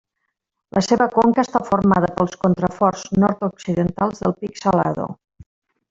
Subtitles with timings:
[0.77, 5.11] La seva conca està formada pels contraforts nord-occidentals del Pic Salado.